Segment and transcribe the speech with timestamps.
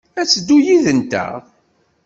[0.19, 1.33] Ad d-teddu yid-nteɣ?